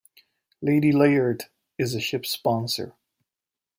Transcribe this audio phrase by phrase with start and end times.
[0.63, 1.43] Lady Layard
[1.77, 2.95] is the ship's sponsor.